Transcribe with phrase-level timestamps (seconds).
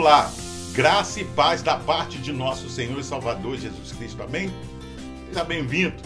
[0.00, 0.32] Olá,
[0.72, 4.50] graça e paz da parte de nosso Senhor e Salvador Jesus Cristo, amém?
[5.26, 6.02] Seja bem-vindo.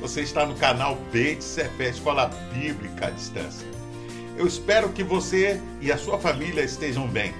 [0.00, 3.64] Você está no canal B de Escola Bíblica à Distância.
[4.36, 7.32] Eu espero que você e a sua família estejam bem.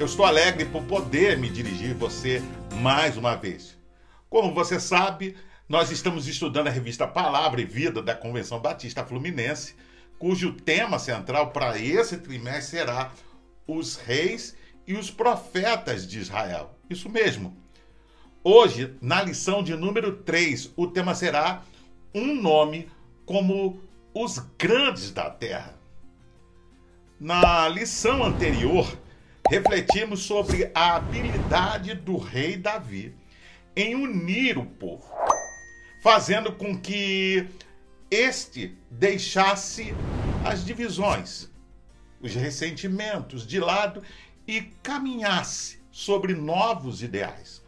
[0.00, 2.42] Eu estou alegre por poder me dirigir você
[2.82, 3.78] mais uma vez.
[4.28, 5.36] Como você sabe,
[5.68, 9.76] nós estamos estudando a revista Palavra e Vida da Convenção Batista Fluminense,
[10.18, 13.12] cujo tema central para esse trimestre será
[13.68, 14.58] os reis e
[14.94, 16.78] os profetas de Israel.
[16.88, 17.56] Isso mesmo.
[18.42, 21.62] Hoje, na lição de número 3, o tema será
[22.14, 22.88] um nome
[23.26, 23.80] como
[24.14, 25.78] os grandes da terra.
[27.20, 28.96] Na lição anterior,
[29.50, 33.14] refletimos sobre a habilidade do rei Davi
[33.76, 35.04] em unir o povo,
[36.02, 37.46] fazendo com que
[38.10, 39.94] este deixasse
[40.44, 41.50] as divisões,
[42.20, 44.02] os ressentimentos de lado
[44.48, 47.62] e caminhasse sobre novos ideais.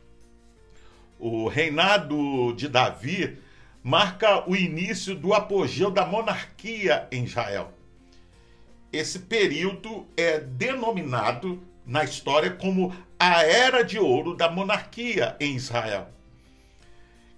[1.19, 3.37] O reinado de Davi
[3.83, 7.71] marca o início do apogeu da monarquia em Israel.
[8.91, 16.09] Esse período é denominado na história como a Era de Ouro da Monarquia em Israel,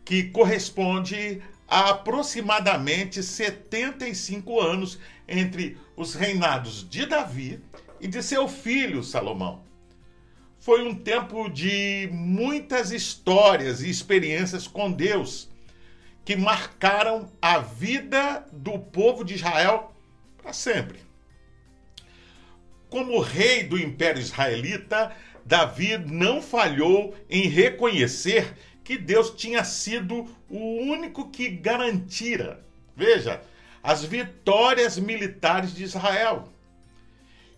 [0.04, 7.60] que corresponde a aproximadamente 75 anos entre os reinados de Davi
[8.02, 9.62] e de seu filho Salomão.
[10.58, 15.48] Foi um tempo de muitas histórias e experiências com Deus
[16.24, 19.94] que marcaram a vida do povo de Israel
[20.36, 20.98] para sempre.
[22.90, 25.14] Como rei do Império Israelita,
[25.44, 32.64] Davi não falhou em reconhecer que Deus tinha sido o único que garantira,
[32.96, 33.40] veja,
[33.80, 36.48] as vitórias militares de Israel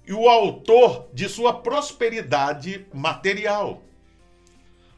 [0.07, 3.83] e o autor de sua prosperidade material.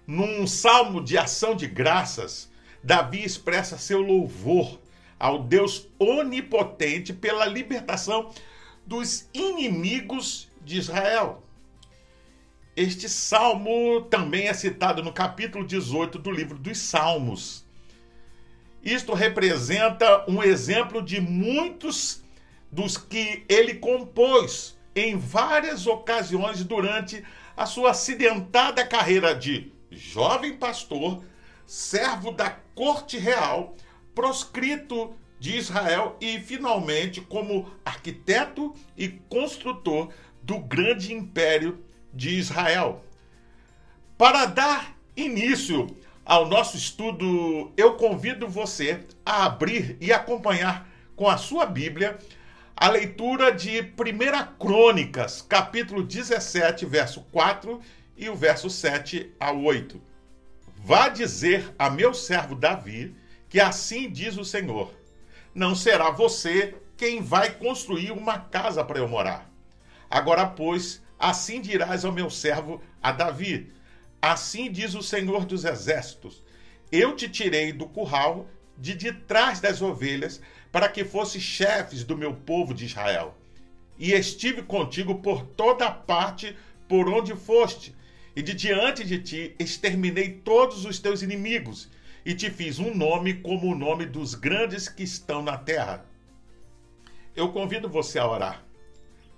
[0.06, 2.50] Num salmo de ação de graças,
[2.82, 4.78] Davi expressa seu louvor
[5.18, 8.30] ao Deus onipotente pela libertação
[8.86, 11.42] dos inimigos de Israel.
[12.76, 17.64] Este salmo também é citado no capítulo 18 do livro dos Salmos.
[18.82, 22.22] Isto representa um exemplo de muitos
[22.70, 27.22] dos que ele compôs em várias ocasiões durante
[27.54, 31.22] a sua acidentada carreira de jovem pastor,
[31.66, 33.76] servo da corte real,
[34.14, 40.08] proscrito de Israel e finalmente como arquiteto e construtor
[40.42, 43.04] do grande império de Israel.
[44.16, 51.36] Para dar início ao nosso estudo, eu convido você a abrir e acompanhar com a
[51.36, 52.18] sua Bíblia
[52.78, 57.80] a leitura de 1 Crônicas, capítulo 17, verso 4
[58.14, 59.98] e o verso 7 a 8.
[60.84, 63.16] Vá dizer a meu servo Davi
[63.48, 64.92] que assim diz o Senhor:
[65.54, 69.50] Não será você quem vai construir uma casa para eu morar.
[70.10, 73.72] Agora, pois, assim dirás ao meu servo a Davi:
[74.20, 76.44] Assim diz o Senhor dos exércitos:
[76.92, 80.42] Eu te tirei do curral de de trás das ovelhas
[80.76, 83.34] para que fosse chefes do meu povo de Israel.
[83.98, 86.54] E estive contigo por toda parte
[86.86, 87.96] por onde foste,
[88.36, 91.88] e de diante de ti exterminei todos os teus inimigos,
[92.26, 96.04] e te fiz um nome como o nome dos grandes que estão na terra.
[97.34, 98.62] Eu convido você a orar.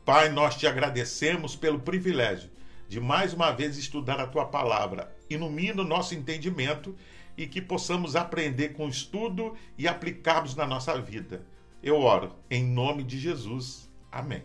[0.04, 2.50] Pai, nós te agradecemos pelo privilégio
[2.88, 5.14] de mais uma vez estudar a tua palavra.
[5.30, 6.96] Ilumina o nosso entendimento
[7.38, 11.46] e que possamos aprender com o estudo e aplicarmos na nossa vida.
[11.80, 13.88] Eu oro em nome de Jesus.
[14.10, 14.42] Amém.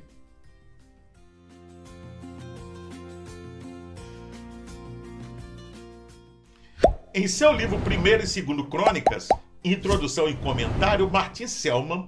[7.15, 9.27] Em seu livro 1 e 2 Crônicas,
[9.63, 12.07] Introdução e Comentário, Martin Selman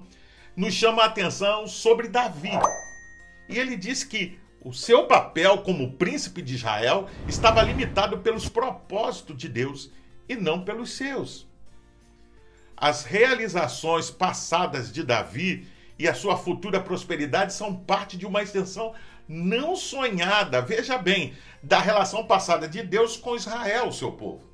[0.54, 2.50] nos chama a atenção sobre Davi.
[3.48, 9.36] E ele diz que o seu papel como príncipe de Israel estava limitado pelos propósitos
[9.36, 9.90] de Deus
[10.28, 11.46] e não pelos seus.
[12.76, 15.66] As realizações passadas de Davi
[15.98, 18.94] e a sua futura prosperidade são parte de uma extensão
[19.26, 24.44] não sonhada, veja bem, da relação passada de Deus com Israel, seu povo.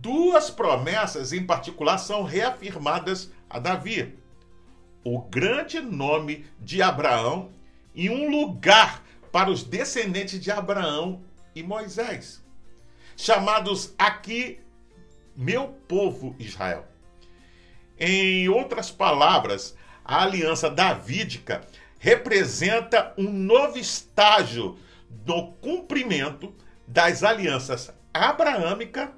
[0.00, 4.18] Duas promessas em particular são reafirmadas a Davi:
[5.04, 7.50] o grande nome de Abraão
[7.94, 11.22] e um lugar para os descendentes de Abraão
[11.54, 12.44] e Moisés
[13.16, 14.60] chamados aqui
[15.34, 16.86] meu povo Israel.
[17.98, 21.66] Em outras palavras, a aliança davídica
[21.98, 24.78] representa um novo estágio
[25.26, 26.54] no cumprimento
[26.86, 29.12] das alianças abraâmica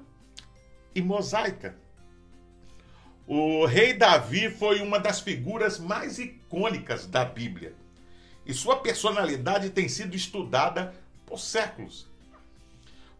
[0.95, 1.77] e mosaica.
[3.27, 7.75] O rei Davi foi uma das figuras mais icônicas da Bíblia
[8.43, 10.95] e sua personalidade tem sido estudada
[11.27, 12.08] por séculos.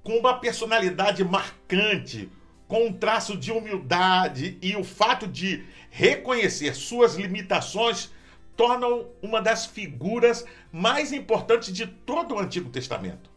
[0.03, 2.29] Com uma personalidade marcante,
[2.67, 8.11] com um traço de humildade e o fato de reconhecer suas limitações,
[8.55, 13.29] tornam uma das figuras mais importantes de todo o Antigo Testamento.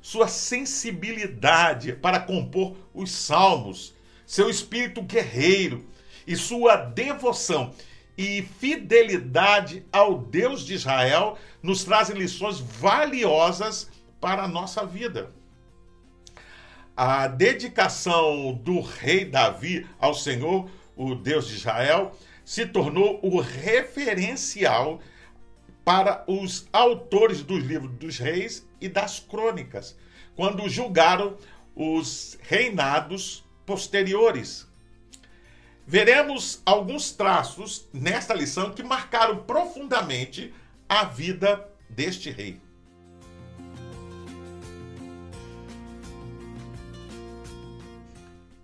[0.00, 3.94] Sua sensibilidade para compor os salmos,
[4.26, 5.86] seu espírito guerreiro
[6.26, 7.72] e sua devoção
[8.16, 13.90] e fidelidade ao Deus de Israel nos trazem lições valiosas
[14.20, 15.32] para a nossa vida.
[16.96, 25.02] A dedicação do rei Davi ao Senhor, o Deus de Israel, se tornou o referencial
[25.84, 29.94] para os autores dos livros dos reis e das crônicas,
[30.34, 31.36] quando julgaram
[31.74, 34.66] os reinados posteriores.
[35.86, 40.54] Veremos alguns traços nesta lição que marcaram profundamente
[40.88, 42.58] a vida deste rei.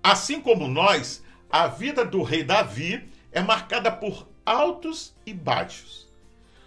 [0.02, 6.08] Assim como nós, a vida do rei Davi é marcada por altos e baixos.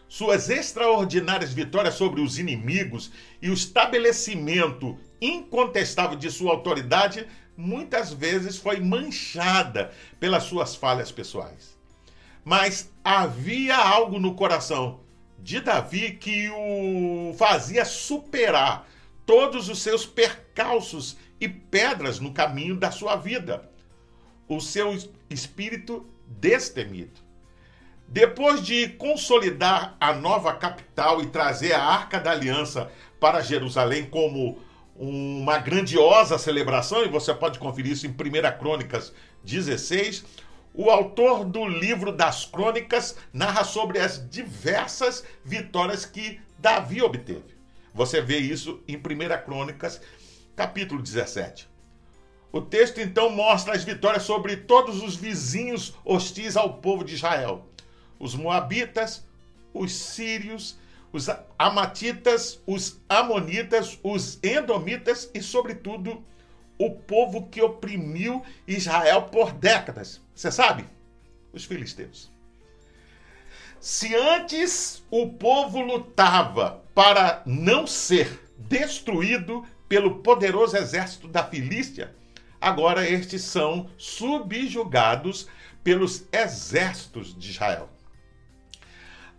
[0.07, 3.11] Suas extraordinárias vitórias sobre os inimigos
[3.41, 7.27] e o estabelecimento incontestável de sua autoridade
[7.57, 11.75] muitas vezes foi manchada pelas suas falhas pessoais.
[12.43, 15.01] Mas havia algo no coração
[15.39, 18.87] de Davi que o fazia superar
[19.25, 23.69] todos os seus percalços e pedras no caminho da sua vida.
[24.47, 24.95] O seu
[25.29, 27.25] espírito destemido.
[28.07, 34.59] Depois de consolidar a nova capital e trazer a Arca da Aliança para Jerusalém como
[34.95, 40.23] uma grandiosa celebração, e você pode conferir isso em 1 Crônicas 16.
[40.73, 47.55] O autor do livro das Crônicas narra sobre as diversas vitórias que Davi obteve.
[47.93, 49.01] Você vê isso em 1
[49.45, 50.01] Crônicas,
[50.55, 51.67] capítulo 17.
[52.51, 57.65] O texto então mostra as vitórias sobre todos os vizinhos hostis ao povo de Israel:
[58.17, 59.25] os Moabitas,
[59.73, 60.77] os Sírios,
[61.11, 61.27] os
[61.59, 66.23] Amatitas, os Amonitas, os Endomitas e, sobretudo,
[66.77, 70.21] o povo que oprimiu Israel por décadas.
[70.33, 70.85] Você sabe?
[71.51, 72.31] Os filisteus.
[73.79, 82.15] Se antes o povo lutava para não ser destruído pelo poderoso exército da Filístia,
[82.59, 85.47] agora estes são subjugados
[85.83, 87.89] pelos exércitos de Israel.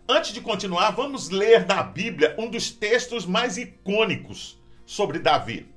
[0.09, 5.67] Antes de continuar, vamos ler na Bíblia um dos textos mais icônicos sobre Davi.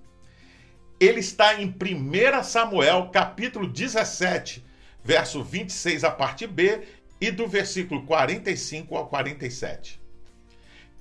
[1.00, 4.64] Ele está em 1 Samuel, capítulo 17,
[5.02, 6.86] verso 26 a parte B
[7.20, 10.00] e do versículo 45 ao 47.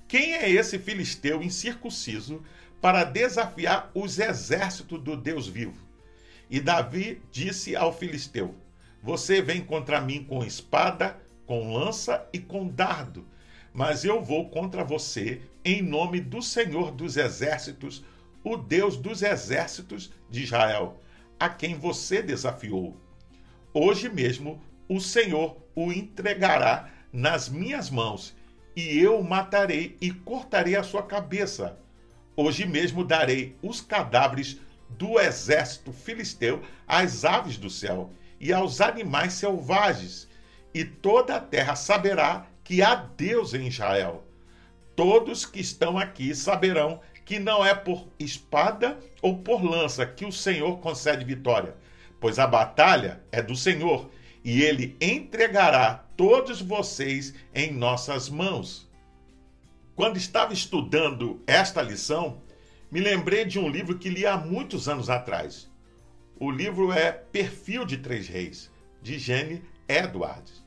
[0.08, 2.42] Quem é esse filisteu incircunciso
[2.80, 5.78] para desafiar os exércitos do Deus vivo?
[6.48, 8.54] E Davi disse ao filisteu:
[9.02, 11.16] Você vem contra mim com espada,
[11.46, 13.26] com lança e com dardo,
[13.72, 18.04] mas eu vou contra você em nome do Senhor dos Exércitos,
[18.42, 21.00] o Deus dos Exércitos de Israel,
[21.38, 22.96] a quem você desafiou.
[23.72, 28.34] Hoje mesmo o Senhor o entregará nas minhas mãos,
[28.74, 31.78] e eu o matarei e cortarei a sua cabeça.
[32.42, 39.34] Hoje mesmo darei os cadáveres do exército filisteu às aves do céu e aos animais
[39.34, 40.26] selvagens
[40.72, 44.24] e toda a terra saberá que há Deus em Israel.
[44.96, 50.32] Todos que estão aqui saberão que não é por espada ou por lança que o
[50.32, 51.76] Senhor concede vitória,
[52.18, 54.08] pois a batalha é do Senhor
[54.42, 58.89] e ele entregará todos vocês em nossas mãos.
[60.00, 62.40] Quando estava estudando esta lição,
[62.90, 65.70] me lembrei de um livro que li há muitos anos atrás.
[66.38, 68.70] O livro é Perfil de Três Reis,
[69.02, 70.64] de Jenny Edwards.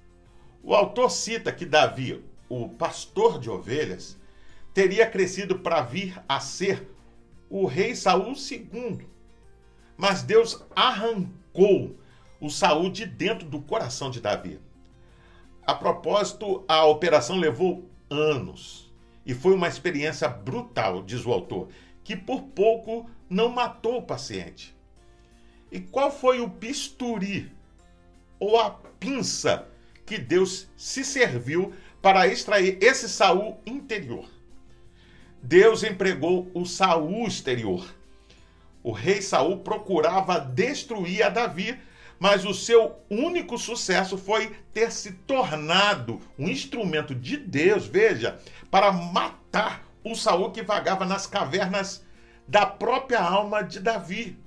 [0.62, 4.20] O autor cita que Davi, o pastor de ovelhas,
[4.72, 6.88] teria crescido para vir a ser
[7.50, 9.08] o rei Saul II.
[9.98, 11.98] Mas Deus arrancou
[12.40, 14.60] o Saul de dentro do coração de Davi.
[15.66, 18.83] A propósito, a operação levou anos
[19.26, 21.70] e foi uma experiência brutal, diz o autor,
[22.04, 24.76] que por pouco não matou o paciente.
[25.72, 27.52] E qual foi o bisturi
[28.40, 29.68] ou a pinça
[30.06, 34.30] que Deus se serviu para extrair esse Saul interior.
[35.42, 37.96] Deus empregou o Saul exterior.
[38.84, 41.80] O rei Saul procurava destruir a Davi,
[42.24, 48.40] mas o seu único sucesso foi ter se tornado um instrumento de Deus, veja,
[48.72, 52.02] para matar o Saul que vagava nas cavernas
[52.48, 54.40] da própria alma de Davi.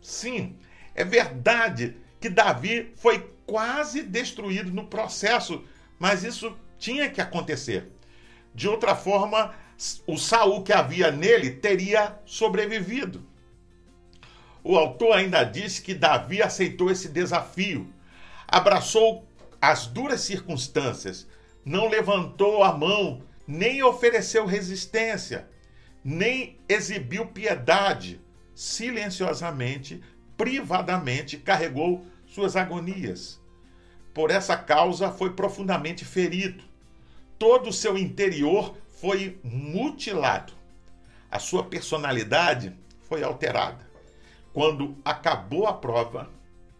[0.00, 0.56] Sim,
[0.94, 5.64] é verdade que Davi foi quase destruído no processo,
[5.98, 7.90] mas isso tinha que acontecer.
[8.54, 9.52] De outra forma,
[10.06, 13.26] o Saul que havia nele teria sobrevivido.
[14.64, 17.92] O autor ainda diz que Davi aceitou esse desafio,
[18.46, 19.26] abraçou
[19.60, 21.26] as duras circunstâncias,
[21.64, 25.48] não levantou a mão, nem ofereceu resistência,
[26.04, 28.20] nem exibiu piedade,
[28.54, 30.00] silenciosamente,
[30.36, 33.40] privadamente carregou suas agonias.
[34.14, 36.62] Por essa causa foi profundamente ferido.
[37.38, 40.52] Todo o seu interior foi mutilado.
[41.30, 42.76] A sua personalidade
[43.08, 43.91] foi alterada.
[44.52, 46.30] Quando acabou a prova,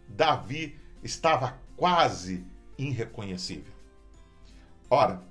[0.07, 2.45] Davi estava quase
[2.77, 3.73] irreconhecível.
[4.89, 5.23] Ora,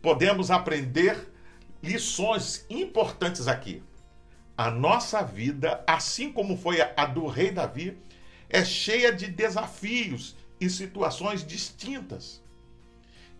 [0.00, 1.30] podemos aprender
[1.82, 3.82] lições importantes aqui.
[4.56, 7.98] A nossa vida, assim como foi a do rei Davi,
[8.48, 12.42] é cheia de desafios e situações distintas.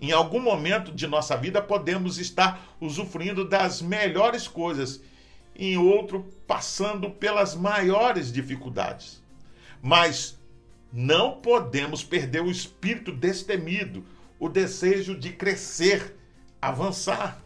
[0.00, 5.00] Em algum momento de nossa vida podemos estar usufruindo das melhores coisas
[5.56, 9.22] em outro passando pelas maiores dificuldades.
[9.80, 10.38] Mas
[10.92, 14.04] não podemos perder o espírito destemido,
[14.38, 16.16] o desejo de crescer,
[16.60, 17.42] avançar.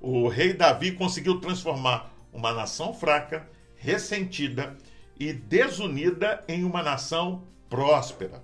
[0.00, 4.76] O rei Davi conseguiu transformar uma nação fraca, ressentida
[5.18, 8.42] e desunida em uma nação próspera,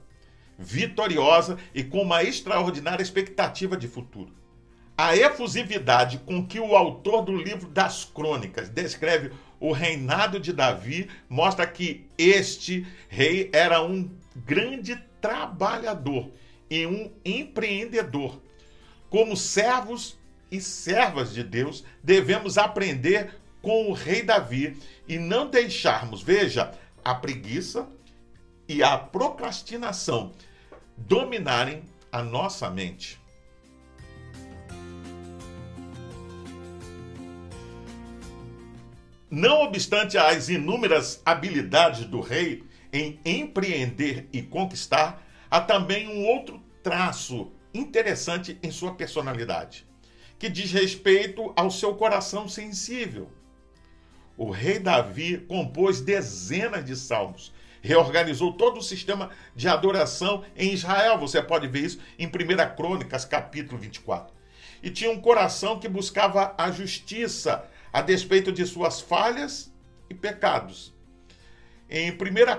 [0.58, 4.32] vitoriosa e com uma extraordinária expectativa de futuro.
[4.96, 11.10] A efusividade com que o autor do livro das Crônicas descreve o reinado de Davi
[11.28, 16.30] mostra que este rei era um grande trabalhador
[16.70, 18.40] e um empreendedor.
[19.10, 20.16] Como servos
[20.48, 24.76] e servas de Deus, devemos aprender com o rei Davi
[25.08, 26.70] e não deixarmos, veja,
[27.04, 27.88] a preguiça
[28.68, 30.32] e a procrastinação
[30.96, 31.82] dominarem
[32.12, 33.23] a nossa mente.
[39.36, 42.62] Não obstante as inúmeras habilidades do rei
[42.92, 49.84] em empreender e conquistar, há também um outro traço interessante em sua personalidade,
[50.38, 53.28] que diz respeito ao seu coração sensível.
[54.36, 61.18] O rei Davi compôs dezenas de salmos, reorganizou todo o sistema de adoração em Israel.
[61.18, 62.30] Você pode ver isso em 1
[62.76, 64.32] Crônicas, capítulo 24.
[64.80, 69.72] E tinha um coração que buscava a justiça, a despeito de suas falhas
[70.10, 70.92] e pecados.
[71.88, 72.16] Em 1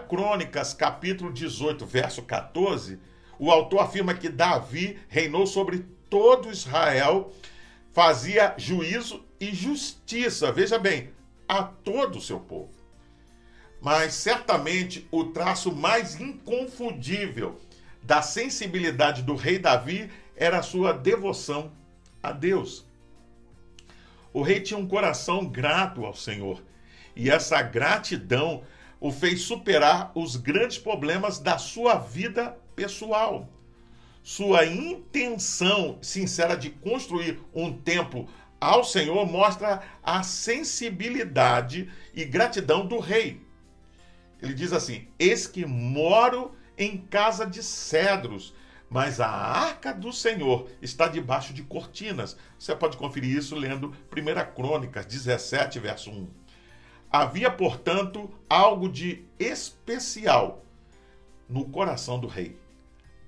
[0.08, 2.98] Crônicas, capítulo 18, verso 14,
[3.38, 7.34] o autor afirma que Davi reinou sobre todo Israel,
[7.92, 11.10] fazia juízo e justiça, veja bem,
[11.50, 12.72] a todo o seu povo.
[13.82, 17.60] Mas certamente o traço mais inconfundível
[18.02, 21.74] da sensibilidade do rei Davi era a sua devoção
[22.24, 22.86] a Deus.
[24.36, 26.62] O rei tinha um coração grato ao Senhor.
[27.16, 28.64] E essa gratidão
[29.00, 33.48] o fez superar os grandes problemas da sua vida pessoal.
[34.22, 38.28] Sua intenção sincera de construir um templo
[38.60, 43.42] ao Senhor mostra a sensibilidade e gratidão do rei.
[44.42, 48.54] Ele diz assim: Eis que moro em casa de cedros
[48.90, 52.38] mas a arca do Senhor está debaixo de cortinas.
[52.58, 56.28] Você pode conferir isso lendo 1 Crônicas 17, verso 1.
[57.12, 60.64] Havia, portanto, algo de especial
[61.48, 62.58] no coração do rei.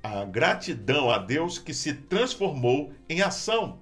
[0.03, 3.79] A gratidão a Deus que se transformou em ação.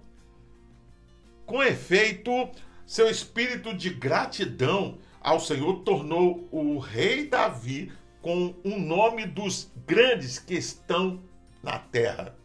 [1.46, 2.50] Com efeito,
[2.86, 7.92] seu espírito de gratidão ao Senhor tornou o rei Davi
[8.22, 11.22] com um nome dos grandes que estão
[11.66, 12.36] na terra.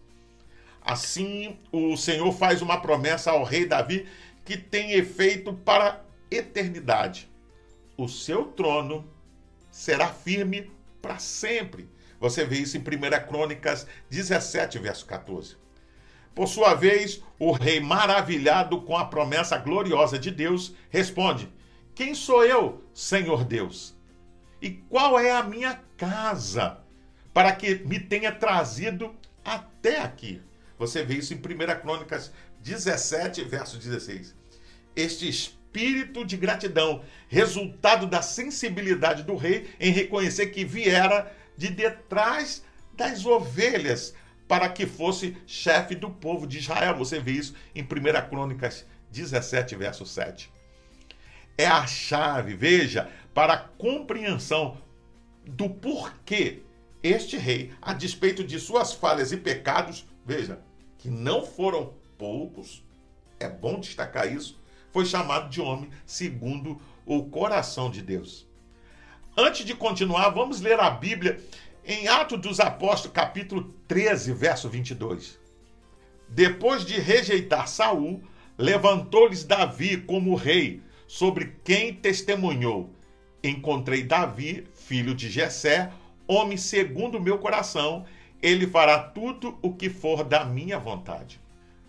[0.80, 4.08] Assim, o Senhor faz uma promessa ao rei Davi
[4.44, 6.00] que tem efeito para a
[6.34, 7.30] eternidade.
[7.96, 9.06] O seu trono
[9.70, 10.72] será firme
[11.02, 11.88] para sempre.
[12.18, 15.56] Você vê isso em 1 Crônicas 17, verso 14.
[16.34, 21.52] Por sua vez, o rei, maravilhado com a promessa gloriosa de Deus, responde:
[21.94, 23.94] Quem sou eu, Senhor Deus?
[24.62, 26.79] E qual é a minha casa
[27.32, 30.42] para que me tenha trazido até aqui.
[30.78, 32.32] Você vê isso em 1 Crônicas
[32.62, 34.34] 17, verso 16.
[34.96, 42.64] este espírito de gratidão, resultado da sensibilidade do rei em reconhecer que viera de detrás
[42.94, 44.14] das ovelhas
[44.48, 46.96] para que fosse chefe do povo de Israel.
[46.96, 47.86] Você vê isso em 1
[48.28, 50.50] Crônicas 17, verso 7.
[51.56, 54.78] É a chave, veja, para a compreensão
[55.46, 56.62] do porquê
[57.02, 60.60] este rei, a despeito de suas falhas e pecados, veja,
[60.98, 62.84] que não foram poucos,
[63.38, 64.60] é bom destacar isso,
[64.92, 68.46] foi chamado de homem segundo o coração de Deus.
[69.36, 71.40] Antes de continuar, vamos ler a Bíblia
[71.84, 75.38] em Atos dos Apóstolos, capítulo 13, verso 22.
[76.28, 78.22] Depois de rejeitar Saul,
[78.58, 82.90] levantou-lhes Davi como rei, sobre quem testemunhou:
[83.42, 85.90] Encontrei Davi, filho de Jessé,
[86.30, 88.04] homem segundo o meu coração,
[88.40, 91.40] ele fará tudo o que for da minha vontade.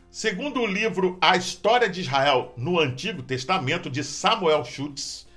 [0.10, 5.28] Segundo o livro A História de Israel no Antigo Testamento de Samuel Schutz,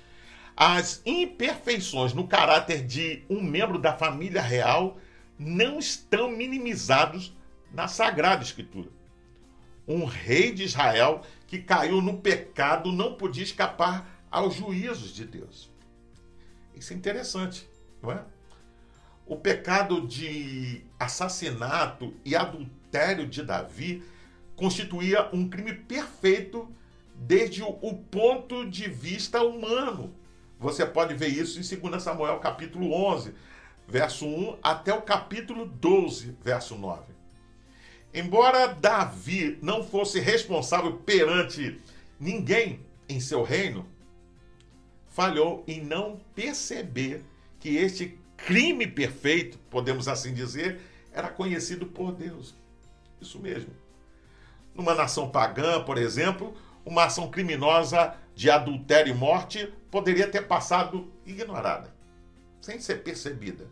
[0.57, 4.97] as imperfeições no caráter de um membro da família real
[5.37, 7.33] não estão minimizados
[7.71, 8.89] na Sagrada Escritura.
[9.87, 15.69] Um rei de Israel que caiu no pecado não podia escapar aos juízos de Deus.
[16.75, 17.69] Isso é interessante,
[18.01, 18.23] não é?
[19.27, 24.03] O pecado de assassinato e adultério de Davi
[24.55, 26.69] constituía um crime perfeito
[27.15, 30.13] desde o ponto de vista humano.
[30.59, 33.33] Você pode ver isso em 2 Samuel capítulo 11,
[33.87, 37.13] verso 1 até o capítulo 12, verso 9.
[38.13, 41.81] Embora Davi não fosse responsável perante
[42.19, 42.79] ninguém
[43.09, 43.85] em seu reino,
[45.07, 47.23] falhou em não perceber
[47.59, 50.79] que este crime perfeito, podemos assim dizer,
[51.11, 52.55] era conhecido por Deus.
[53.21, 53.73] Isso mesmo.
[54.73, 56.53] Numa nação pagã, por exemplo,
[56.85, 61.95] uma ação criminosa de adultério e morte poderia ter passado ignorada,
[62.61, 63.67] sem ser percebida.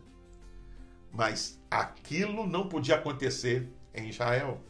[1.12, 4.60] Mas aquilo não podia acontecer em Israel,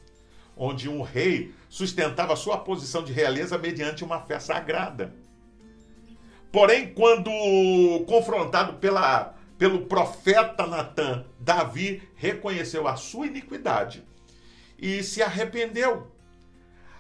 [0.57, 5.15] onde um rei sustentava sua posição de realeza mediante uma fé sagrada.
[6.53, 7.31] Porém, quando
[8.07, 14.05] confrontado pela, pelo profeta Natan, Davi reconheceu a sua iniquidade
[14.79, 16.11] e se arrependeu.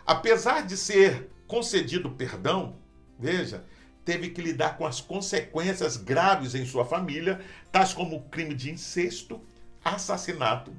[0.07, 2.77] Apesar de ser concedido perdão,
[3.19, 3.65] veja,
[4.05, 7.41] teve que lidar com as consequências graves em sua família,
[7.73, 9.41] tais como o crime de incesto,
[9.85, 10.73] assassinato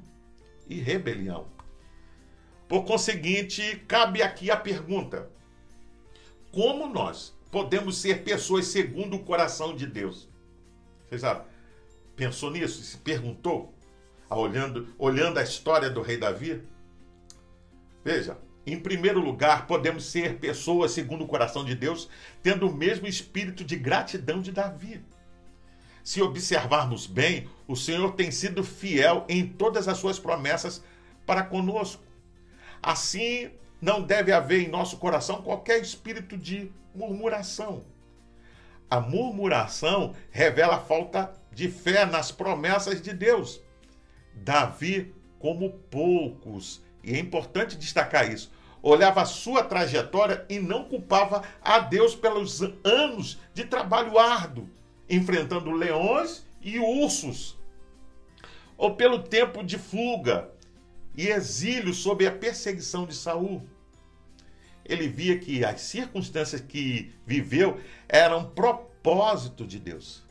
[0.68, 1.46] e rebelião.
[2.68, 5.30] Por conseguinte, cabe aqui a pergunta:
[6.50, 10.28] como nós podemos ser pessoas segundo o coração de Deus?
[11.08, 11.44] Você já
[12.16, 12.82] pensou nisso?
[12.82, 13.72] Se perguntou?
[14.28, 16.62] Olhando, olhando a história do rei Davi?
[18.04, 22.08] Veja, em primeiro lugar, podemos ser pessoas segundo o coração de Deus,
[22.42, 25.04] tendo o mesmo espírito de gratidão de Davi.
[26.02, 30.82] Se observarmos bem, o Senhor tem sido fiel em todas as suas promessas
[31.24, 32.02] para conosco.
[32.82, 33.50] Assim,
[33.80, 37.84] não deve haver em nosso coração qualquer espírito de murmuração.
[38.88, 43.62] A murmuração revela a falta de fé nas promessas de Deus.
[44.34, 51.42] Davi, como poucos, e é importante destacar isso, olhava a sua trajetória e não culpava
[51.62, 54.68] a Deus pelos anos de trabalho árduo,
[55.08, 57.56] enfrentando leões e ursos,
[58.76, 60.50] ou pelo tempo de fuga
[61.16, 63.66] e exílio sob a perseguição de Saul.
[64.84, 70.25] Ele via que as circunstâncias que viveu eram propósito de Deus.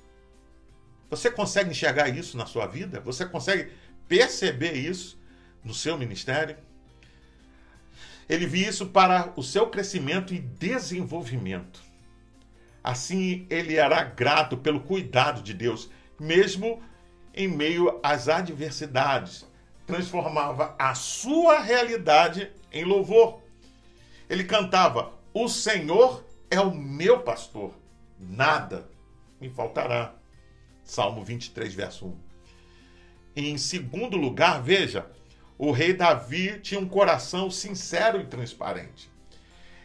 [1.09, 2.99] Você consegue enxergar isso na sua vida?
[3.01, 3.71] Você consegue
[4.07, 5.19] perceber isso
[5.63, 6.57] no seu ministério?
[8.27, 11.79] Ele via isso para o seu crescimento e desenvolvimento.
[12.83, 15.89] Assim, ele era grato pelo cuidado de Deus,
[16.19, 16.81] mesmo
[17.33, 19.45] em meio às adversidades.
[19.85, 23.41] Transformava a sua realidade em louvor.
[24.29, 27.73] Ele cantava: O Senhor é o meu pastor,
[28.19, 28.89] nada
[29.39, 30.13] me faltará.
[30.85, 32.15] Salmo 23, verso 1.
[33.35, 35.07] Em segundo lugar, veja,
[35.57, 39.11] o rei Davi tinha um coração sincero e transparente.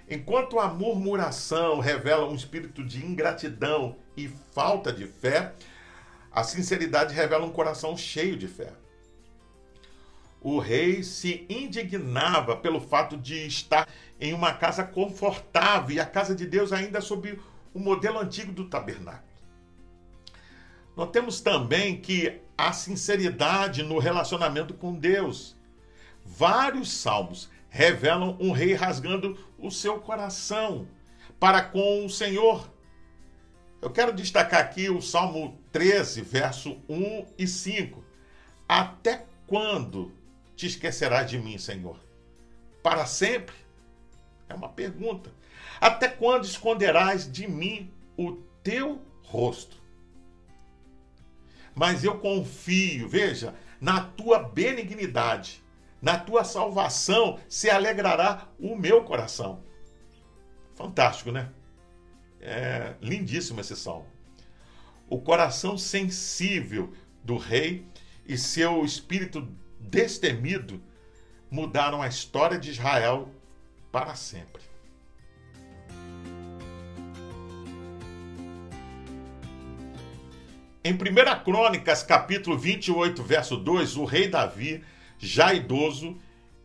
[0.09, 5.55] Enquanto a murmuração revela um espírito de ingratidão e falta de fé,
[6.31, 8.73] a sinceridade revela um coração cheio de fé.
[10.41, 13.89] O rei se indignava pelo fato de estar
[14.21, 17.39] em uma casa confortável e a casa de Deus ainda sob
[17.73, 19.30] o modelo antigo do tabernáculo.
[20.97, 25.57] Notemos também que há sinceridade no relacionamento com Deus.
[26.25, 30.87] Vários salmos revelam um rei rasgando o seu coração,
[31.39, 32.71] para com o Senhor.
[33.81, 38.05] Eu quero destacar aqui o Salmo 13, verso 1 e 5.
[38.69, 40.13] Até quando
[40.55, 41.99] te esquecerás de mim, Senhor?
[42.83, 43.55] Para sempre?
[44.49, 45.33] É uma pergunta.
[45.81, 49.80] Até quando esconderás de mim o teu rosto?
[51.81, 55.65] Mas eu confio, veja, na tua benignidade,
[56.03, 59.65] na tua salvação se alegrará o meu coração.
[60.75, 61.49] Fantástico, né?
[62.39, 64.07] É lindíssimo esse salmo.
[65.09, 66.93] O coração sensível
[67.25, 67.87] do rei
[68.27, 69.49] e seu espírito
[69.81, 70.83] destemido
[71.51, 73.31] mudaram a história de Israel
[73.91, 74.63] para sempre.
[80.83, 84.83] Em 1 Crônicas, capítulo 28, verso 2, o rei Davi,
[85.19, 86.17] já idoso,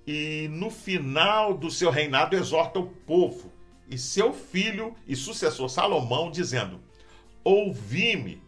[0.08, 3.52] e no final do seu reinado exorta o povo
[3.90, 6.80] e seu filho e sucessor Salomão, dizendo:
[7.44, 8.42] Ouvi-me,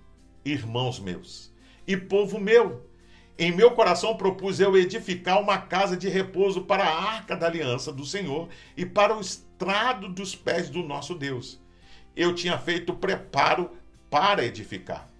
[0.46, 1.54] irmãos meus,
[1.86, 2.90] e povo meu.
[3.38, 7.92] Em meu coração propus eu edificar uma casa de repouso para a arca da aliança
[7.92, 11.60] do Senhor e para o estrado dos pés do nosso Deus.
[12.16, 13.70] Eu tinha feito preparo
[14.10, 15.17] para edificar.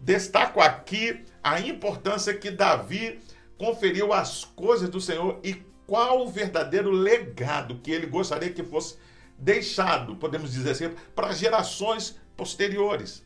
[0.00, 3.20] Destaco aqui a importância que Davi
[3.58, 5.54] conferiu às coisas do Senhor e
[5.86, 8.96] qual o verdadeiro legado que ele gostaria que fosse
[9.38, 13.22] deixado, podemos dizer assim, para gerações posteriores.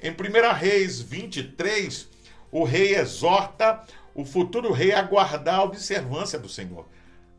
[0.00, 2.08] Em 1 Reis 23,
[2.50, 6.86] o rei exorta o futuro rei a guardar a observância do Senhor,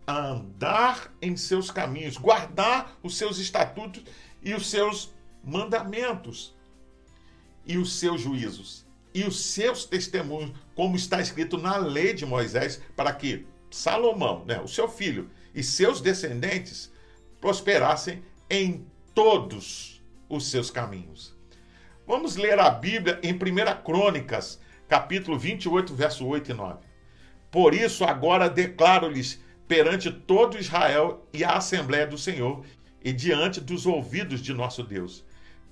[0.05, 4.03] a andar em seus caminhos, guardar os seus estatutos
[4.43, 5.11] e os seus
[5.43, 6.54] mandamentos
[7.65, 12.81] e os seus juízos e os seus testemunhos, como está escrito na lei de Moisés,
[12.97, 16.91] para que Salomão, né, o seu filho, e seus descendentes
[17.39, 21.33] prosperassem em todos os seus caminhos.
[22.05, 23.37] Vamos ler a Bíblia em 1
[23.85, 26.79] Crônicas, capítulo 28, verso 8 e 9.
[27.49, 32.65] Por isso agora declaro-lhes perante todo Israel e a Assembleia do Senhor
[33.01, 35.23] e diante dos ouvidos de nosso Deus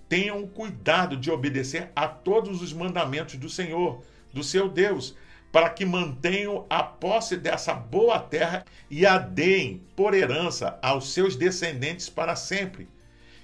[0.07, 5.15] tenham cuidado de obedecer a todos os mandamentos do Senhor, do seu Deus,
[5.51, 11.35] para que mantenham a posse dessa boa terra e a deem por herança aos seus
[11.35, 12.87] descendentes para sempre.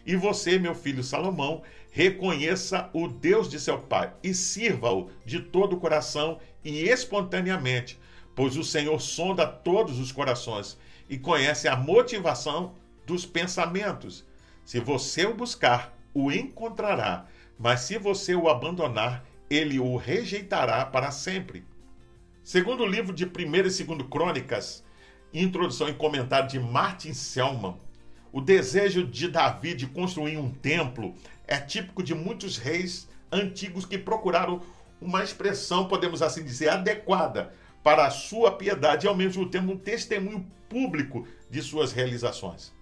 [0.05, 5.75] E você, meu filho Salomão, reconheça o Deus de seu pai e sirva-o de todo
[5.75, 7.99] o coração e espontaneamente,
[8.35, 12.73] pois o Senhor sonda todos os corações e conhece a motivação
[13.05, 14.25] dos pensamentos.
[14.65, 17.25] Se você o buscar, o encontrará,
[17.57, 21.65] mas se você o abandonar, ele o rejeitará para sempre.
[22.43, 24.83] Segundo o livro de 1 e 2 Crônicas,
[25.33, 27.77] introdução e comentário de Martin Selman,
[28.31, 31.15] o desejo de Davi de construir um templo
[31.47, 34.61] é típico de muitos reis antigos que procuraram
[35.01, 37.53] uma expressão, podemos assim dizer, adequada
[37.83, 42.77] para a sua piedade e ao mesmo tempo um testemunho público de suas realizações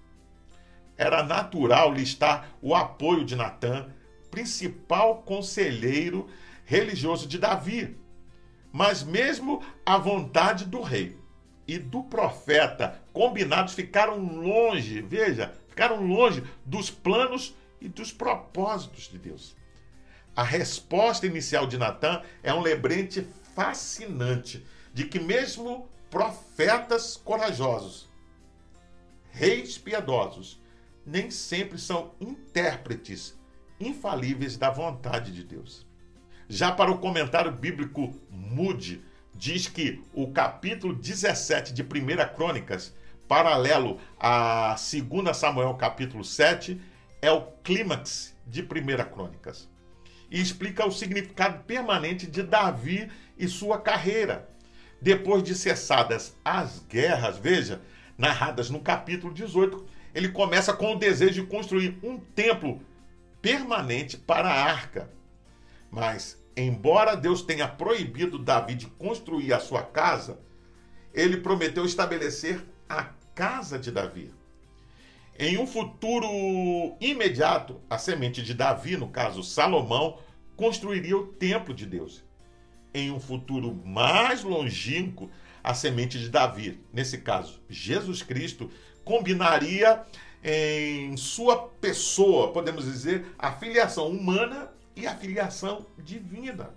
[0.98, 3.88] era natural listar o apoio de Natã,
[4.32, 6.28] principal conselheiro
[6.66, 7.96] religioso de Davi.
[8.72, 11.18] Mas mesmo a vontade do rei
[11.68, 19.18] e do profeta combinados ficaram longe, veja, ficaram longe dos planos e dos propósitos de
[19.18, 19.56] Deus.
[20.36, 28.08] A resposta inicial de Natã é um lembrete fascinante de que mesmo profetas corajosos,
[29.32, 30.60] reis piedosos,
[31.08, 33.34] nem sempre são intérpretes
[33.80, 35.88] infalíveis da vontade de Deus.
[36.50, 39.02] Já para o comentário bíblico Moody,
[39.34, 41.86] diz que o capítulo 17 de 1
[42.36, 42.93] Crônicas,
[43.26, 46.80] paralelo a 2 Samuel capítulo 7,
[47.22, 48.65] é o clímax de 1
[49.13, 49.70] Crônicas.
[50.30, 54.50] E explica o significado permanente de Davi e sua carreira.
[55.02, 57.82] Depois de cessadas as guerras, veja,
[58.17, 62.82] narradas no capítulo 18, ele começa com o desejo de construir um templo
[63.40, 65.14] permanente para a arca.
[65.92, 70.40] Mas, embora Deus tenha proibido Davi de construir a sua casa,
[71.14, 73.04] ele prometeu estabelecer a
[73.36, 74.34] casa de Davi.
[75.38, 76.28] Em um futuro
[77.00, 80.18] imediato, a semente de Davi, no caso Salomão,
[80.56, 82.24] construiria o templo de Deus.
[82.92, 85.30] Em um futuro mais longínquo,
[85.64, 88.72] a semente de Davi, nesse caso Jesus Cristo,
[89.08, 90.04] combinaria
[90.43, 96.76] em sua pessoa, podemos dizer, a filiação humana e a filiação divina.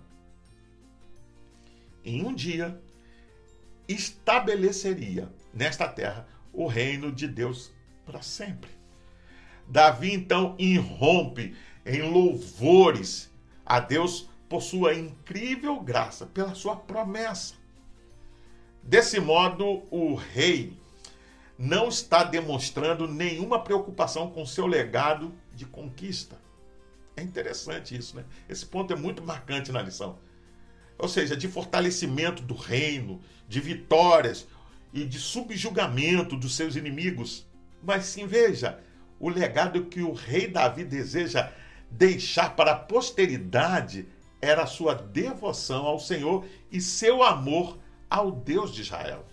[2.03, 2.81] Em um dia,
[3.87, 7.71] estabeleceria nesta terra o reino de Deus
[8.05, 8.71] para sempre.
[9.67, 13.29] Davi então irrompe em louvores
[13.65, 17.55] a Deus por sua incrível graça, pela sua promessa.
[18.81, 20.80] Desse modo, o rei
[21.61, 26.35] não está demonstrando nenhuma preocupação com seu legado de conquista.
[27.15, 28.25] É interessante isso, né?
[28.49, 30.17] Esse ponto é muito marcante na lição.
[30.97, 34.47] Ou seja, de fortalecimento do reino, de vitórias
[34.91, 37.45] e de subjugamento dos seus inimigos.
[37.83, 38.79] Mas sim, veja,
[39.19, 41.51] o legado que o rei Davi deseja
[41.91, 44.07] deixar para a posteridade
[44.41, 47.77] era sua devoção ao Senhor e seu amor
[48.09, 49.27] ao Deus de Israel.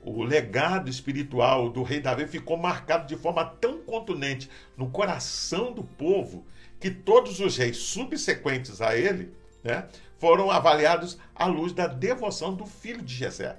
[0.00, 5.82] O legado espiritual do rei Davi ficou marcado de forma tão contundente no coração do
[5.82, 6.46] povo
[6.78, 9.32] que todos os reis subsequentes a ele
[9.62, 13.58] né, foram avaliados à luz da devoção do filho de Jessé.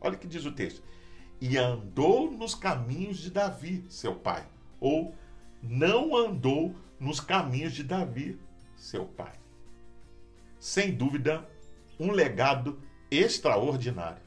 [0.00, 0.82] Olha o que diz o texto.
[1.40, 4.46] E andou nos caminhos de Davi, seu pai.
[4.80, 5.14] Ou
[5.62, 8.38] não andou nos caminhos de Davi,
[8.76, 9.32] seu pai.
[10.58, 11.48] Sem dúvida,
[11.98, 14.23] um legado extraordinário.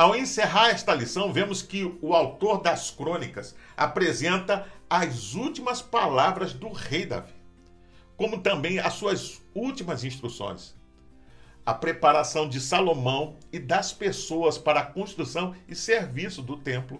[0.00, 6.72] Ao encerrar esta lição, vemos que o autor das crônicas apresenta as últimas palavras do
[6.72, 7.34] rei Davi,
[8.16, 10.74] como também as suas últimas instruções.
[11.66, 16.98] A preparação de Salomão e das pessoas para a construção e serviço do templo.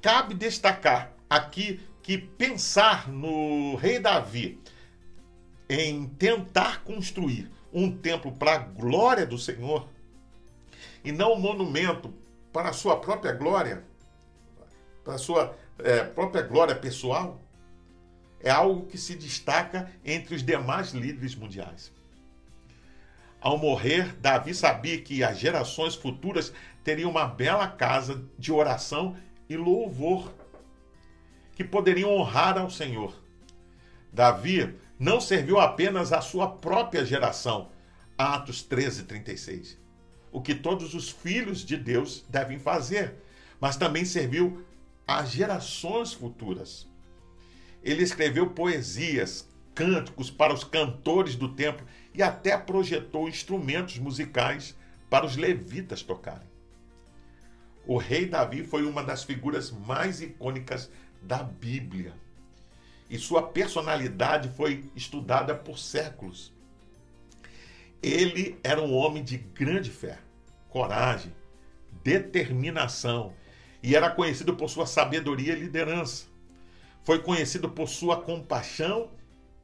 [0.00, 4.58] Cabe destacar aqui que pensar no rei Davi
[5.68, 9.86] em tentar construir um templo para a glória do Senhor
[11.04, 12.12] e não um monumento
[12.52, 13.84] para a sua própria glória,
[15.04, 17.40] para a sua é, própria glória pessoal,
[18.40, 21.92] é algo que se destaca entre os demais líderes mundiais.
[23.40, 29.16] Ao morrer, Davi sabia que as gerações futuras teriam uma bela casa de oração
[29.48, 30.32] e louvor,
[31.54, 33.14] que poderiam honrar ao Senhor.
[34.12, 37.70] Davi não serviu apenas à sua própria geração,
[38.16, 39.87] Atos 13, 36
[40.30, 43.14] o que todos os filhos de Deus devem fazer,
[43.60, 44.64] mas também serviu
[45.06, 46.86] às gerações futuras.
[47.82, 54.76] Ele escreveu poesias, cânticos para os cantores do templo e até projetou instrumentos musicais
[55.08, 56.48] para os levitas tocarem.
[57.86, 60.90] O rei Davi foi uma das figuras mais icônicas
[61.22, 62.12] da Bíblia.
[63.08, 66.52] E sua personalidade foi estudada por séculos.
[68.02, 70.18] Ele era um homem de grande fé,
[70.68, 71.34] coragem,
[72.04, 73.34] determinação
[73.82, 76.26] e era conhecido por sua sabedoria e liderança.
[77.02, 79.10] Foi conhecido por sua compaixão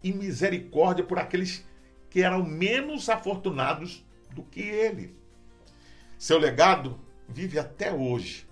[0.03, 1.65] e misericórdia por aqueles
[2.11, 5.15] que eram menos afortunados do que ele.
[6.19, 8.49] Seu legado vive até hoje,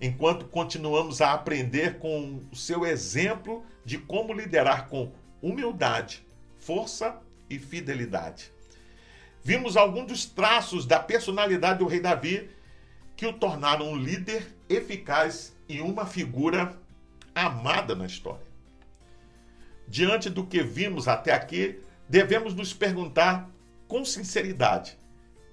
[0.00, 6.24] enquanto continuamos a aprender com o seu exemplo de como liderar com humildade,
[6.58, 8.52] força e fidelidade
[9.42, 12.50] vimos alguns dos traços da personalidade do rei Davi
[13.16, 16.76] que o tornaram um líder eficaz e uma figura
[17.34, 18.46] amada na história.
[19.86, 23.50] Diante do que vimos até aqui, devemos nos perguntar
[23.86, 24.96] com sinceridade: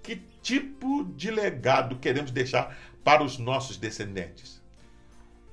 [0.04, 4.62] que tipo de legado queremos deixar para os nossos descendentes?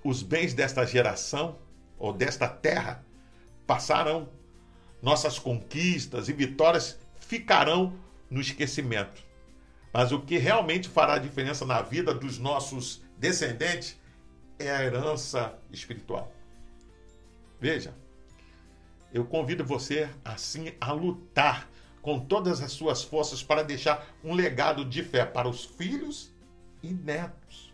[0.05, 1.59] Os bens desta geração
[1.99, 3.05] ou desta terra
[3.67, 4.29] passarão,
[5.03, 7.95] nossas conquistas e vitórias ficarão
[8.31, 9.23] no esquecimento.
[9.93, 13.99] Mas o que realmente fará diferença na vida dos nossos descendentes
[14.59, 16.33] é a herança espiritual.
[17.61, 17.95] Veja,
[19.13, 21.71] eu convido você assim a lutar
[22.03, 26.33] com todas as suas forças para deixar um legado de fé para os filhos
[26.83, 27.73] e netos.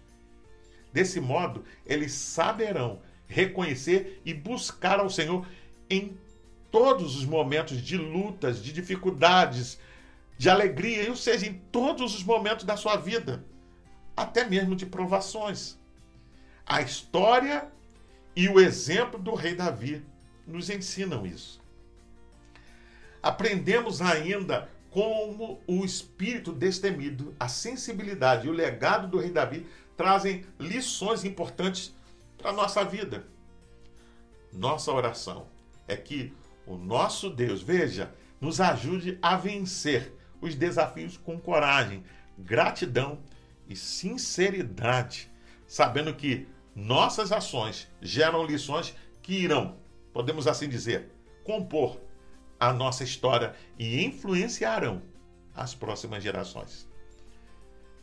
[0.92, 5.46] Desse modo, eles saberão reconhecer e buscar ao Senhor
[5.88, 6.16] em
[6.70, 9.78] todos os momentos de lutas, de dificuldades,
[10.40, 13.44] de alegria, ou seja, em todos os momentos da sua vida,
[14.16, 15.78] até mesmo de provações.
[16.64, 17.70] A história
[18.34, 20.02] e o exemplo do rei Davi
[20.46, 21.60] nos ensinam isso.
[23.22, 30.46] Aprendemos ainda como o espírito destemido, a sensibilidade e o legado do rei Davi trazem
[30.58, 31.94] lições importantes
[32.38, 33.26] para a nossa vida.
[34.50, 35.48] Nossa oração
[35.86, 36.32] é que
[36.66, 42.02] o nosso Deus, veja, nos ajude a vencer os desafios com coragem,
[42.38, 43.18] gratidão
[43.68, 45.30] e sinceridade,
[45.66, 49.76] sabendo que nossas ações geram lições que irão,
[50.12, 51.10] podemos assim dizer,
[51.44, 52.00] compor
[52.58, 55.02] a nossa história e influenciarão
[55.54, 56.88] as próximas gerações.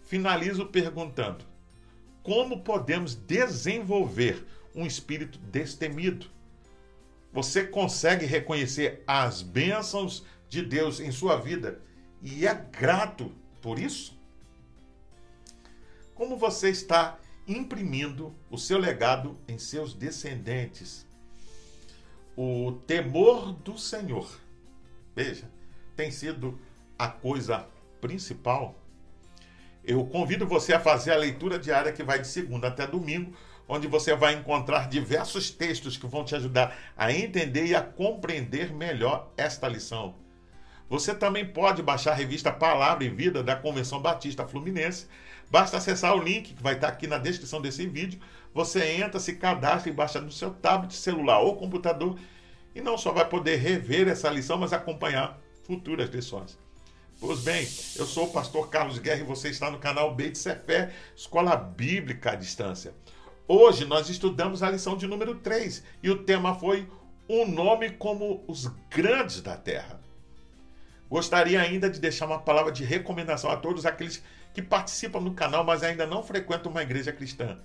[0.02, 1.46] finalizo perguntando:
[2.24, 4.46] como podemos desenvolver
[4.76, 6.28] um espírito destemido?
[7.34, 11.82] Você consegue reconhecer as bênçãos de Deus em sua vida
[12.22, 14.18] e é grato por isso?
[16.16, 21.06] Como você está imprimindo o seu legado em seus descendentes?
[22.36, 24.30] O temor do Senhor,
[25.16, 25.50] veja,
[25.96, 26.60] tem sido
[26.98, 27.68] a coisa
[28.02, 28.76] principal.
[29.84, 33.34] Eu convido você a fazer a leitura diária que vai de segunda até domingo,
[33.68, 38.74] onde você vai encontrar diversos textos que vão te ajudar a entender e a compreender
[38.74, 40.16] melhor esta lição.
[40.90, 45.08] Você também pode baixar a revista Palavra e Vida da Convenção Batista Fluminense.
[45.52, 48.20] Basta acessar o link que vai estar aqui na descrição desse vídeo.
[48.54, 52.18] Você entra, se cadastra e baixa no seu tablet, celular ou computador
[52.74, 56.58] e não só vai poder rever essa lição, mas acompanhar futuras lições.
[57.20, 60.94] Pois bem, eu sou o pastor Carlos Guerra e você está no canal Beit Sefer,
[61.16, 62.94] Escola Bíblica à Distância.
[63.48, 66.88] Hoje nós estudamos a lição de número 3 e o tema foi
[67.28, 70.00] Um nome como os grandes da terra.
[71.10, 74.22] Gostaria ainda de deixar uma palavra de recomendação a todos aqueles
[74.54, 77.58] que participam no canal, mas ainda não frequentam uma igreja cristã.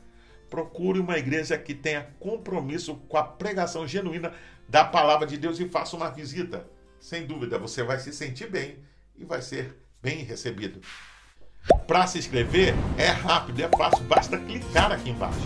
[0.49, 4.33] Procure uma igreja que tenha compromisso com a pregação genuína
[4.69, 6.67] da palavra de Deus e faça uma visita.
[7.01, 8.79] Sem dúvida, você vai se sentir bem
[9.17, 10.81] e vai ser bem recebido.
[11.87, 15.41] Para se inscrever é rápido, é fácil, basta clicar aqui embaixo.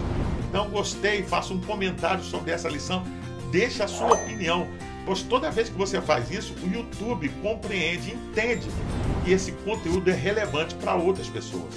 [0.49, 3.05] Então gostei, faça um comentário sobre essa lição,
[3.51, 4.67] deixe a sua opinião,
[5.07, 8.67] pois toda vez que você faz isso, o YouTube compreende, entende
[9.25, 11.73] que esse conteúdo é relevante para outras pessoas.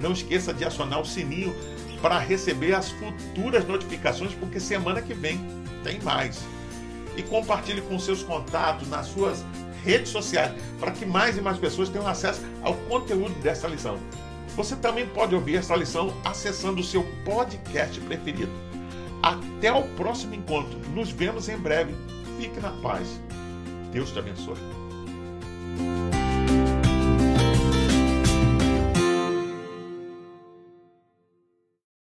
[0.00, 1.54] Não esqueça de acionar o sininho
[2.02, 5.40] para receber as futuras notificações, porque semana que vem
[5.84, 6.42] tem mais.
[7.16, 9.44] E compartilhe com seus contatos nas suas
[9.84, 13.96] redes sociais, para que mais e mais pessoas tenham acesso ao conteúdo dessa lição.
[14.56, 18.50] Você também pode ouvir essa lição acessando o seu podcast preferido.
[19.22, 20.78] Até o próximo encontro.
[20.94, 21.94] Nos vemos em breve.
[22.40, 23.20] Fique na paz.
[23.92, 24.56] Deus te abençoe.